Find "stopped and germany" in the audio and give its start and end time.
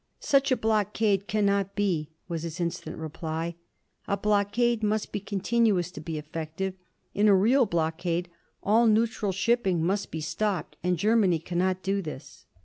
10.19-11.37